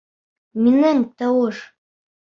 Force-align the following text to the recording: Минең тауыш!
Минең 0.61 1.05
тауыш! 1.23 1.63